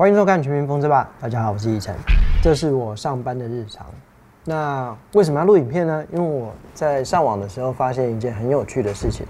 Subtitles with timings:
[0.00, 1.94] 欢迎收看《全民风车吧》，大家好，我是易晨，
[2.42, 3.84] 这是我上班的日常。
[4.46, 6.02] 那为什么要录影片呢？
[6.10, 9.26] 因为我在上网的时候发现一件很有趣的事情。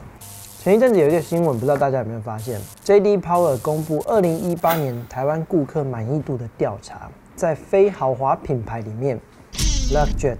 [0.60, 9.18] 前一阵子有一个新闻，不知道大家有没有发现？JD Power 公布二零一八年台湾顾客满意度的调查，在非豪华品牌里面
[9.92, 10.36] ，Luxjet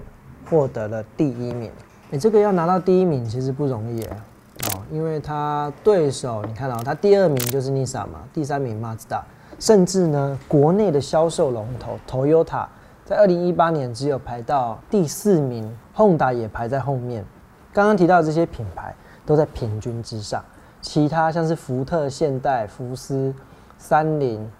[0.49, 1.73] 获得了第一名。
[2.09, 9.23] 你，这个要拿到第一名其实不容易哦，因为他对手你看到他第二名就是 Nissan 嘛，第三名 Mazda。
[9.61, 12.67] 甚至呢，国内的销售龙头 Toyota
[13.05, 17.23] 在二零一八年只有排到第四名，Honda 也排在后面。
[17.71, 18.95] 刚刚提到这些品牌
[19.27, 20.43] 都在平均之上，
[20.81, 23.35] 其他像是福特、现代、福斯、
[23.77, 24.51] 三菱、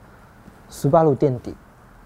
[0.69, 1.57] 斯巴鲁垫底。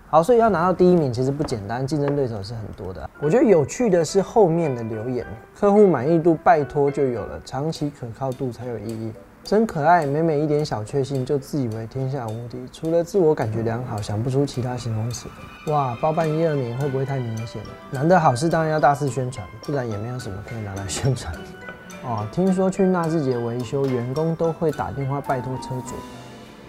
[0.08, 3.10] 好，所以要拿到第一名其实不简单，竞争对手是很多的。
[3.20, 5.26] 我觉得有趣的是后面的留言，
[5.58, 9.12] 客户满意度拜托就有了，长期可靠度才有意义。
[9.44, 15.26] 真可爱，每每一点小确幸就自以为天下无敌，除了自我感觉良好，想不出其他形容词。
[15.66, 17.60] 哇，包办一二名会不会太明显？
[17.90, 21.30] 难得好事当然要大肆宣传，不然也没有什么可以拿来 宣传。
[22.04, 25.94] 哦，听说去纳智捷维修，员工都会打电话拜托车主，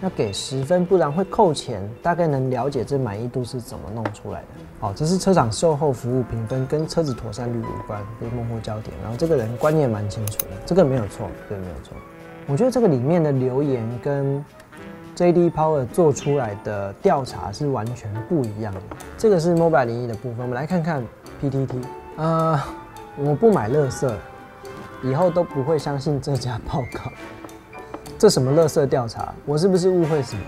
[0.02, 1.80] 要给十分，不然会扣钱。
[2.02, 4.46] 大概能了解这满意度是怎么弄出来的。
[4.80, 8.94] 哦，这是车厂售后服务评分，跟车子妥善率无关，被幕后焦点。
[9.02, 11.96] 然后这个人观念蛮清楚的，这个没有错，对，没有错。
[12.48, 14.44] 我觉得这个里面的留言跟
[15.16, 18.80] JD Power 做出来的调查是完全不一样的。
[19.18, 21.02] 这个是 Mobile 零一的部分，我们来看看
[21.42, 21.82] PTT。
[22.16, 22.60] 呃，
[23.16, 24.16] 我不买乐色，
[25.02, 27.10] 以后都不会相信这家报告。
[28.16, 29.34] 这什么乐色调查？
[29.44, 30.42] 我是不是误会什么？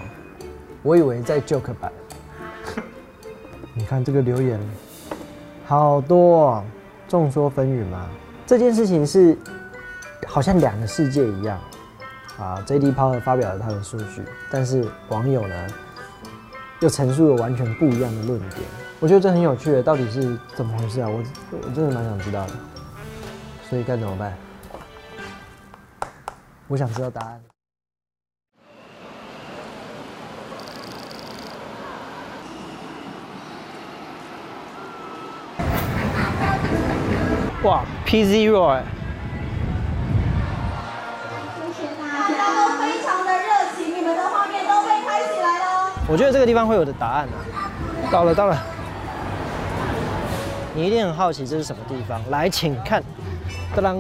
[0.85, 1.91] 我以为在 Joke 版。
[3.75, 4.61] 你看这个留言，
[5.67, 6.63] 好多，
[7.09, 8.07] 众说纷纭嘛。
[8.47, 9.37] 这件事情是
[10.27, 11.59] 好像两个世界一样。
[12.39, 15.67] 啊，JD Power 发表了他的数据，但是网友呢
[16.81, 18.63] 又陈述了完全不一样的论点。
[19.01, 21.09] 我觉得这很有趣，到底是怎么回事啊？
[21.09, 21.23] 我
[21.63, 22.53] 我真的蛮想知道的。
[23.69, 24.37] 所以该怎么办？
[26.69, 27.41] 我想知道答案。
[37.65, 38.51] 哇，P.Z.
[38.51, 38.83] Roy。
[46.11, 47.37] 我觉得这个地方会有的答案啊，
[48.11, 48.59] 到了到了，
[50.75, 53.03] 你一定很好奇这是什么地方，来，请看，
[53.75, 53.95] 当当，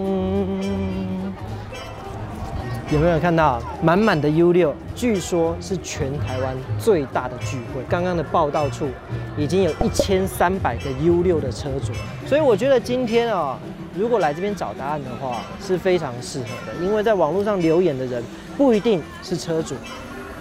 [2.91, 3.61] 有没有看到？
[3.83, 4.75] 满满的 U 六？
[4.95, 7.83] 据说是全台湾最大的聚会。
[7.91, 8.89] 刚刚的报道处
[9.37, 11.93] 已经有一千三百个 U 六的车主，
[12.27, 13.59] 所以我觉得今天啊，
[13.95, 18.25] 如果来这边找答案的话，是非常适合的，因为在网络上留言的人
[18.57, 19.75] 不一定是车主。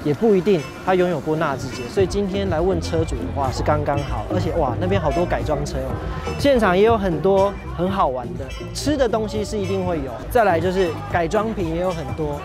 [0.03, 4.23] 也不一定他拥有过纳智捷，所以今天来问车主的话是刚刚好。
[4.33, 5.91] 而且哇，那边好多改装车哦，
[6.39, 10.11] 现场也有很多很好玩的，吃的东西是一定会有。
[10.29, 12.39] 再来就是改装品也有很多，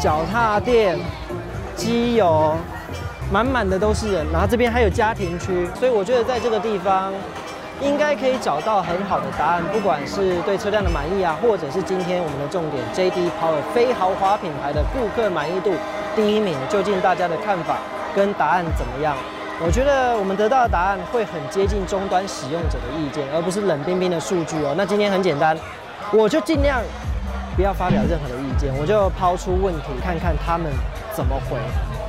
[0.00, 0.98] 脚踏垫、
[1.76, 2.54] 机油，
[3.30, 4.26] 满满的都是人。
[4.32, 7.12] 然后这边还有家庭区，所以我觉得在这个地方
[7.80, 15.72] 应该可以找到很好的答案，不管是对车辆的满意啊，或者是今天我们的重点 JD Power 非豪华品牌的顾客满意度。
[16.18, 17.78] 第一名究竟大家的看法
[18.12, 19.16] 跟答案怎么样？
[19.64, 24.74] 我觉得我们得到的答案会很接近终端使用者的意见，而不是冷冰冰的数据哦。
[24.76, 25.56] 那今天很简单，
[26.10, 26.80] 我就尽量
[27.54, 30.72] 不要发表任何的意见，我就抛出问题，看看他们
[31.12, 31.56] 怎么回，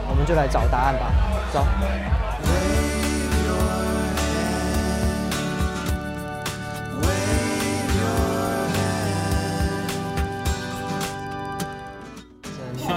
[0.10, 1.06] 我们就来找答案吧。
[1.54, 1.64] 走。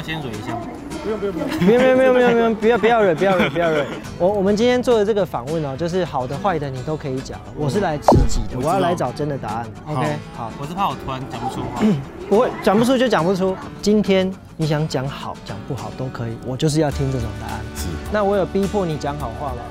[0.03, 0.63] 要先蕊一下吗？
[1.03, 3.87] 不用不用不用，没有没有没有没有没有，不要不要蕊不要蕊不要蕊。
[4.19, 7.41] 我我们今天做的这个访问哦，就是好的坏的你都可以讲。
[7.57, 9.67] 我是来积极的，我要来找真的答案。
[9.87, 10.07] OK，
[10.37, 10.51] 好。
[10.61, 11.83] 我是怕我突然讲不出话。
[12.29, 13.57] 不会，讲不出就讲不出。
[13.81, 17.61] 今天你想讲好讲不好都可以，我就是要听这种答案。
[17.77, 17.87] 是。
[18.13, 19.63] 那我有逼迫你讲好话吗？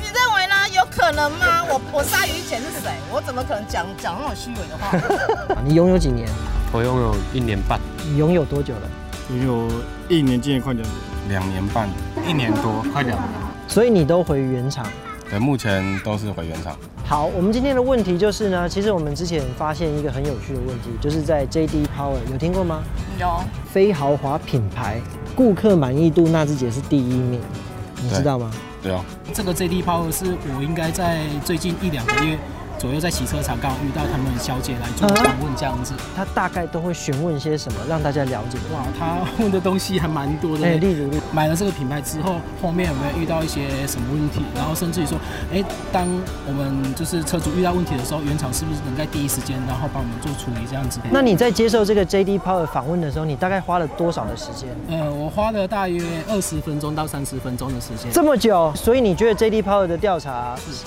[0.00, 0.54] 你认为呢？
[0.74, 1.64] 有可能吗？
[1.68, 2.90] 我我鲨鱼以前是谁？
[3.12, 5.56] 我怎么可能讲讲那种虚伪的话？
[5.64, 6.28] 你拥有几年？
[6.72, 7.80] 我拥有一年半。
[8.04, 8.90] 你拥有多久了？
[9.28, 9.68] 有
[10.08, 10.92] 一年，今年快两年，
[11.28, 11.88] 两年半，
[12.28, 13.28] 一年多，快两年。
[13.66, 14.86] 所以你都回原厂？
[15.28, 16.76] 对，目前都是回原厂。
[17.04, 22.84] 好，我们今天的问题就是呢，其实我们之前发现一个很有趣的问题，就是在 JD Power 有听过吗？
[23.18, 23.42] 有。
[23.68, 25.00] 非豪华品牌
[25.34, 27.40] 顾客满意度，纳智捷是第一名，
[28.00, 28.48] 你知道吗？
[28.80, 29.04] 对啊。
[29.34, 32.38] 这个 JD Power 是我应该在最近一两个月。
[32.78, 35.94] 左右在洗车场刚好遇到他们小姐来做访问这样子。
[36.14, 38.58] 他大概都会询问些什么，让大家了解？
[38.72, 40.64] 哇，他问的东西还蛮多的。
[40.66, 44.42] 哎，例如，买了这个品牌之后，后面有没有遇到一些什么问题？
[44.54, 45.18] 然后甚至于说，
[45.52, 46.06] 哎，当
[46.46, 51.00] 我们就是车主遇到问题的时候，原厂是不是能在第一时间，然后帮我们做处理这样子？
[51.10, 54.68] 那你在接受这个 JD Power 访问的时候，你大概花了多少的时间？
[54.88, 58.12] 呃，我花了大约二十分钟到三十分钟的时间。
[58.12, 58.72] 这么久？
[58.74, 60.84] 所以你觉得 JD Power 的调查是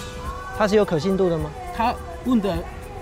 [0.58, 1.50] 它是有可信度的吗？
[1.80, 1.96] 他
[2.26, 2.58] 问的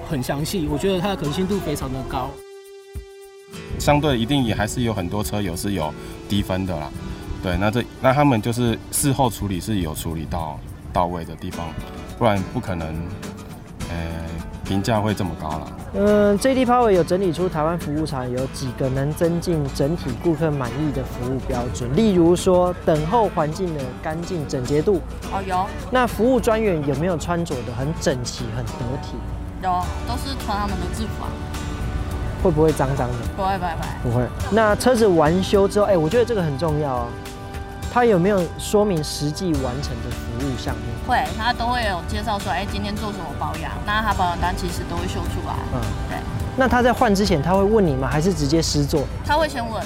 [0.07, 2.29] 很详细，我觉得他的可信度非常的高。
[3.79, 5.91] 相对一定也还是有很多车友是有
[6.29, 6.91] 低分的啦。
[7.41, 10.59] 对，那这那他们就是事后处理是有处理到
[10.93, 11.73] 到位的地方，
[12.19, 12.95] 不然不可能，
[13.89, 14.27] 呃，
[14.67, 15.67] 评价会这么高了。
[15.93, 25.01] 嗯，JD Power 有整理出台湾服务厂有几个能增进整体顾客满意的服务标准，例如说等候环境的干净整洁度。
[25.31, 25.65] 哦，有。
[25.89, 28.71] 那服务专员有没有穿着的很整齐、很得
[29.01, 29.15] 体？
[29.63, 29.69] 有，
[30.07, 31.29] 都是穿他们的制服啊。
[32.43, 33.15] 会不会脏脏的？
[33.35, 33.71] 不会，不会，
[34.03, 34.23] 不会。
[34.51, 37.07] 那车子完修之后，哎，我觉得这个很重要哦。
[37.93, 40.81] 它有没有说明实际完成的服务项目？
[41.07, 43.71] 会，他都会有介绍说，哎，今天做什么保养？
[43.85, 45.53] 那他保养单其实都会秀出来。
[45.73, 46.17] 嗯，对。
[46.55, 48.07] 那他在换之前，他会问你吗？
[48.11, 49.03] 还是直接施做？
[49.25, 49.83] 他会先问，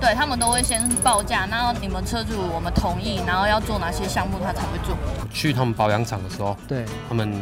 [0.00, 4.96] 对他们都会先报价，然后你们车主我们同意，然后要做哪些项目，他才会做。
[5.32, 7.32] 去他们保养厂的时候，对他们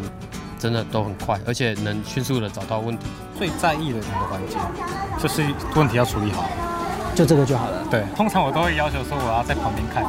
[0.59, 3.06] 真的都很快，而且能迅速的找到问题。
[3.39, 4.56] 最在意的一个环节，
[5.19, 5.43] 就是
[5.75, 6.45] 问题要处理好。
[7.20, 7.84] 就这个就好了。
[7.90, 10.02] 对，通常我都会要求说我要在旁边看。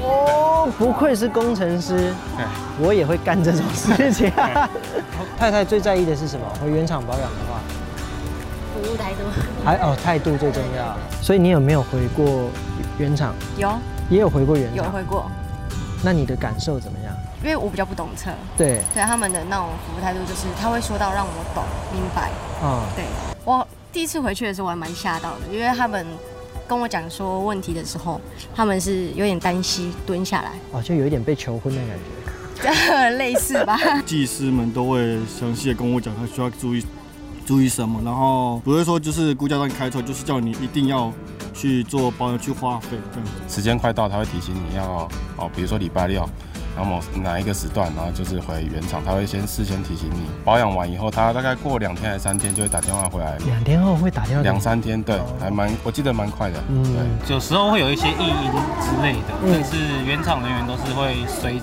[0.00, 2.14] 哦，不愧是工程师。
[2.36, 2.46] 对，
[2.78, 4.30] 我也会干这种事情。
[5.36, 6.46] 太太最在意的是什么？
[6.62, 7.58] 回原厂保养的话，
[8.72, 9.24] 服务态度。
[9.64, 10.96] 还哦，态度最重要。
[11.20, 12.48] 所以你有没有回过
[12.96, 13.34] 原厂？
[13.56, 13.68] 有，
[14.08, 14.76] 也有回过原厂。
[14.76, 15.28] 有回过。
[16.04, 17.12] 那你的感受怎么样？
[17.42, 18.30] 因为我比较不懂车。
[18.56, 18.80] 对。
[18.94, 22.30] 对他们的那种服务态度，就是他会说到让我懂明白。
[22.62, 23.04] 嗯，对
[23.44, 23.66] 我。
[23.98, 26.06] 第一次回去的时候，我还蛮吓到的，因为他们
[26.68, 28.20] 跟我讲说问题的时候，
[28.54, 31.98] 他们是有点担心，蹲下来，哦，就有一点被求婚的感
[32.62, 33.76] 觉， 类似吧。
[34.06, 36.86] 技师们都会详细的跟我讲，他需要注意
[37.44, 41.12] 注意什么，然后不会说就是估价单开错，就是叫你一定要
[41.52, 43.32] 去做保养去花费这样子。
[43.52, 46.24] 时间快到，他会提醒你要哦，比如说礼拜六。
[46.78, 50.30] 然后某哪一个时段，然后就是回原厂，他会先事先提醒你。
[50.44, 53.36] 保养完以后，他大概过两天还是三天就会打电话回来。
[53.46, 54.44] 两天后会打电话？
[54.44, 56.62] 两三天，对，还蛮，我记得蛮快的。
[56.68, 59.76] 嗯，对，有时候会有一些异音之类的，但是
[60.06, 61.60] 原厂人员都是会随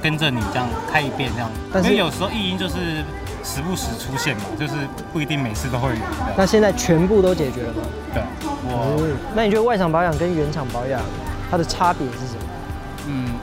[0.00, 1.50] 跟着你这样开一遍这样。
[1.72, 3.02] 但是有时候异音就是
[3.42, 4.74] 时不时出现嘛，就是
[5.12, 5.96] 不一定每次都会有。
[6.36, 7.82] 那现在全部都解决了吗？
[8.14, 8.22] 对，
[8.66, 9.18] 我。
[9.34, 11.00] 那你觉得外厂保养跟原厂保养
[11.50, 12.51] 它的差别是什么？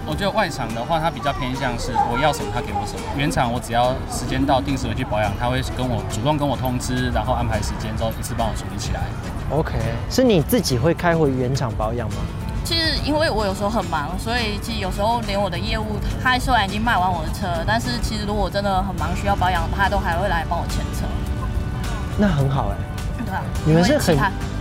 [0.10, 3.02] 嗯，我觉得外厂的话，它比较偏向是我要什么，他给我什么。
[3.16, 9.02] 原厂我只要时间到，定时回去保养，他会跟我主动跟我通知，然后安排时间之后一次帮我处理起来。
[9.52, 9.78] OK，
[10.10, 12.18] 是你自己会开回原厂保养吗？
[12.66, 21.06] 其实因为我有时候很忙，所以其实有时候连我的业务，他虽然已经卖完我的车，但是其实如果真的很忙需要保养，他都还会来帮我牵车。
[22.18, 22.76] 那很好哎。
[23.26, 23.42] 对啊。
[23.66, 24.18] 你们是很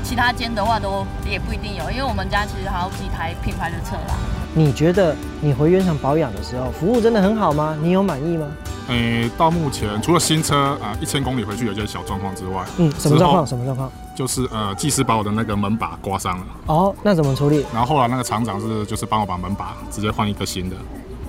[0.09, 4.17] 其他间的话都也不一定有，因为我们家其实还有几台品牌的车啦。
[4.55, 7.77] 你觉得你回原厂保养的时候，服务真的很好吗？
[7.83, 8.47] 你有满意吗？
[8.88, 13.47] 诶，到目前除了新车啊一千公里回去有些小状况之外，嗯，什么状况？
[13.47, 13.93] 什么状况？
[14.17, 16.47] 就是呃，技师把我的那个门把刮伤了。
[16.69, 17.67] 哦，那怎么处理？
[17.75, 20.77] 然后后来那个厂长是就是帮我把门把直接换一个新的。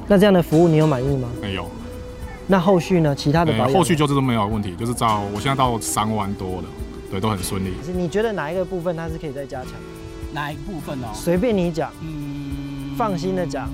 [0.08, 1.28] 那这样的服务你有满意吗？
[1.42, 1.70] 没有。
[2.48, 3.14] 那后续呢？
[3.14, 3.74] 其他的保养？
[3.74, 6.64] 后续就是都没有问题，就是照我现在到三万多了，
[7.10, 7.74] 对，都很顺利。
[7.94, 9.72] 你觉得哪一个部分它是可以再加强？
[10.34, 11.08] 哪一个部分哦？
[11.14, 11.92] 随便你讲。
[12.02, 12.96] 嗯。
[12.98, 13.70] 放心的讲，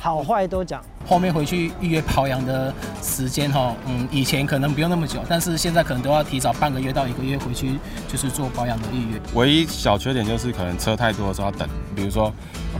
[0.00, 0.82] 好坏都讲。
[1.06, 9.20] 后面回去预约保养的时间哈，嗯，以前可能不用那么久，但是现在可能都要提早半个月到一个月回去，就是做保养的预约。
[9.34, 12.32] 唯一小缺点就是可能车太多的时候要等，比如说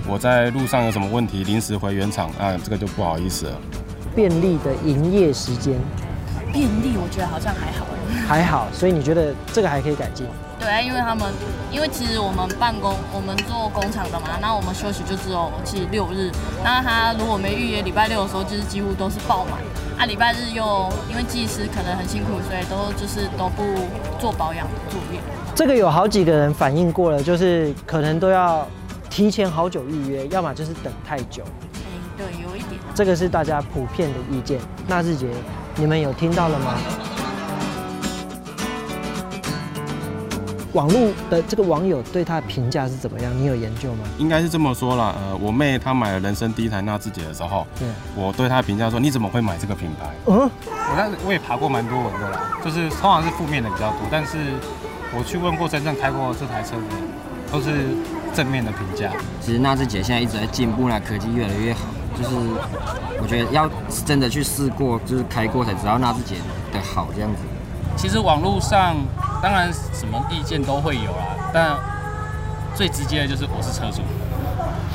[0.08, 3.60] 我在路上有什么问题，临时回原厂，啊，这个就不好意思了。
[4.16, 5.78] 便利的营业时间，
[6.54, 7.84] 便利我觉得好像还好，
[8.28, 10.24] 还好，所以你觉得这个还可以改进？
[10.60, 11.26] 对，因为他们，
[11.72, 16.30] 因为其实我们办公，我们做工厂的嘛，那我们休息就只有其实六日。
[16.62, 19.58] 那他如果没预约礼拜六的时候，就是几乎都是爆满。
[19.98, 23.62] 啊，礼拜日又因为技师可能很辛苦，所以都就是都不
[24.20, 25.18] 做保养作业。
[25.56, 28.66] 这个有好几个人反映过了，就是可能都要
[29.10, 31.42] 提前好久预约，要么就是等太久。
[31.74, 32.80] 哎，对，有一点。
[32.94, 34.60] 这个是大家普遍的意见。
[34.86, 35.28] 那日杰，
[35.76, 36.74] 你们有听到了吗？
[40.72, 43.32] 网络的这个网友对他的评价是怎么样？
[43.36, 44.04] 你有研究吗？
[44.18, 50.10] 应该是这么说了，呃，我妹她买了人生第一台纳智捷的时候，对，我对她的评价说，你怎么会买这个品牌？
[50.26, 54.38] 嗯，我那我也爬过蛮多文的啦，就是通常是负面的比较多，但是
[55.16, 56.90] 我去问过真正开过这台车的人，
[57.52, 57.86] 都是
[58.34, 59.12] 正面的评价。
[59.40, 61.82] 其实纳智捷现在一直在进步啦，科技越来越好，
[62.16, 62.34] 就是
[63.20, 63.68] 我觉得要
[64.06, 66.36] 真的去试过，就是开过才知道那自己
[66.72, 67.42] 的好这样子。
[67.96, 68.96] 其实网络上
[69.42, 71.76] 当然什么意见都会有啦，但
[72.74, 74.02] 最直接的就是我是车主，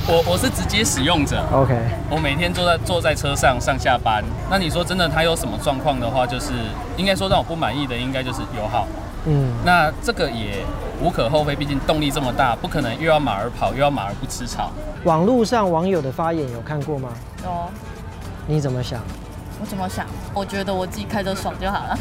[0.06, 1.42] 我我是直接使用者。
[1.54, 1.74] OK，
[2.10, 4.24] 我每天坐在坐在车上上下班。
[4.50, 6.52] 那你说真的，它有什么状况的话，就是
[6.98, 8.86] 应该说让我不满意的，应该就是油耗。
[9.26, 10.64] 嗯，那这个也
[11.02, 14.72] 无可厚非，毕竟动力这么大，不可能又要马儿跑，又要马儿不吃草。
[15.04, 17.10] 网络上网友的发言有看过吗？
[17.44, 17.50] 有，
[18.48, 19.02] 你怎么想？
[19.62, 20.06] 我怎么想？
[20.34, 21.98] 我觉得我自己开着爽就好了。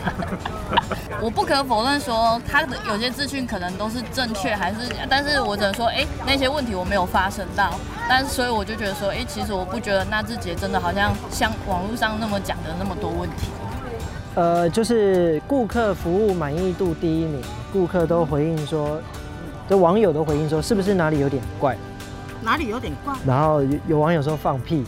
[1.22, 4.76] 我不可否认说他的有些资讯可能都是正确，还是，
[5.08, 7.70] 但是我只能说，哎、那些问题我没有发生到，
[8.06, 13.48] 但是所以我就觉得说，哎、其实我不觉得纳智捷真的好像像网络上那么讲的那么多问题。
[14.36, 19.00] 呃，就是顾客服务满意度第一名，顾客都回应说，
[19.66, 21.74] 这网友都回应说，是不是哪里有点怪？
[22.42, 23.14] 哪里有点怪？
[23.26, 24.84] 然后有有网友说放屁，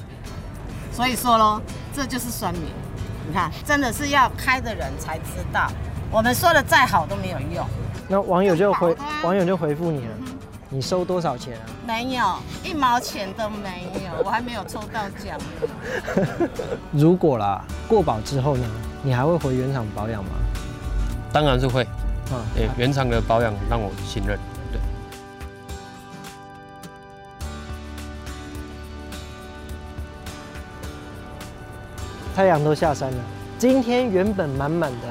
[0.92, 1.62] 所以说咯，
[1.94, 2.64] 这就是酸民。
[3.26, 5.66] 你看，真的是要开的人才知道，
[6.10, 7.66] 我们说的再好都没有用。
[8.06, 10.14] 那网友就回网友就回复你了，
[10.68, 11.64] 你收多少钱啊？
[11.86, 16.48] 没有一毛钱都没有，我还没有抽到奖呢。
[16.92, 18.66] 如果啦过保之后呢，
[19.08, 20.32] 你还会回原厂保养吗？
[21.32, 21.82] 当然是会，
[22.30, 24.38] 啊、对、原厂的保养让我信任。
[24.70, 24.78] 对，
[32.36, 33.16] 太阳都下山了。
[33.58, 35.06] 今天原本满满的，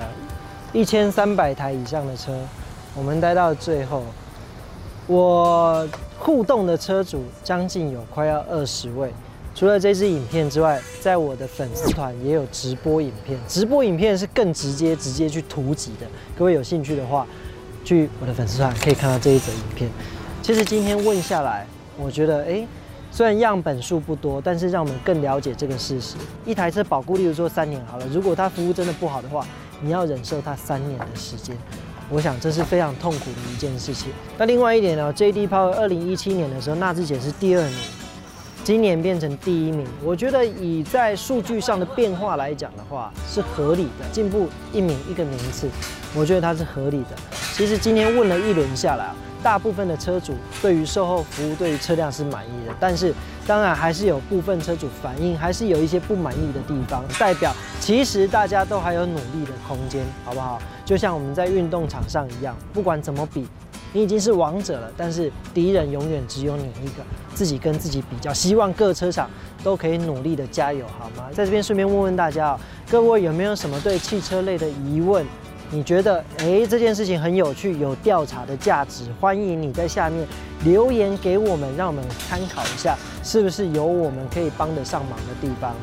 [0.71, 2.37] 一千三百台以上的车，
[2.93, 4.03] 我们待到最后，
[5.07, 5.89] 我
[6.19, 9.11] 互动的车主将近有快要二十位。
[9.57, 16.05] 除了这支影片之外，在我的粉丝团也有直播影片，直播影片是更直接、直接去突击的。
[16.37, 17.25] 各位有兴趣的话，
[17.83, 19.89] 去我的粉丝团可以看到这一则影片。
[20.43, 21.65] 其实今天问下来，
[21.97, 22.67] 我觉得，哎、
[23.09, 26.17] 虽然样本数不多，但是让我们更了解这个事实。
[26.45, 29.43] 一台车保固，例如说三年好了，如果它服务真的不好的话，
[29.81, 31.57] 你要忍受它三年的时间。
[32.11, 34.11] 我想这是非常痛苦的一件事情。
[34.37, 37.73] 那另外一点呢，JD Power 二零一七年的时候，纳智捷是第二名，
[38.67, 39.87] 今年变成第一名。
[40.03, 45.69] 我觉得以在数据上的变化来讲的话，是合理的，进步一名一个名次，
[46.13, 47.15] 我觉得它是合理的。
[47.53, 53.13] 其实今天问了一轮下来啊，大部分的车主对于售后服务、对于车辆是满意的，但是
[53.47, 60.59] 当然还是有部分车主反映，还是有一些不满意的地方，代表其实大家都还有努力的空间，好不好？
[60.83, 63.47] 就像我们在运动场上一样，不管怎么比，
[63.97, 68.31] 你已经是王者了，但是敌人永远只有你一个，自己跟自己比较。
[68.31, 69.27] 希望各车厂
[69.63, 71.23] 都可以努力的加油，好吗？
[71.33, 72.59] 在这边顺便问问大家哦，
[72.91, 75.25] 各位有没有什么对汽车类的疑问？
[75.71, 80.23] 你觉得诶这件事情很有趣，有调查的价值，欢迎你在下面
[80.63, 85.73] 留言给我们，让我们参考一下，是不是有我们可以帮得上忙的地方，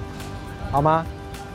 [0.70, 1.04] 好吗？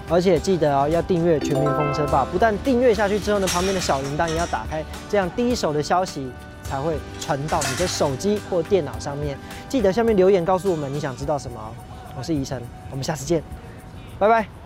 [0.10, 6.28] 而且记得哦，要订阅全民风车吧，不但订阅下去之后呢，旁边的小铃铛也要打开，这样第一手的消息
[6.70, 9.38] 才会传到你的手机或电脑上面。
[9.68, 11.60] 记得下面留言告诉我们你想知道什么。
[12.16, 12.62] 我是宜晨，
[12.92, 13.42] 我们下次见，
[14.20, 14.59] 拜拜。